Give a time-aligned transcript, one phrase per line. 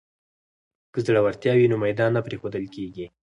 [0.93, 3.05] که زړورتیا وي نو میدان نه پریښودل کیږي.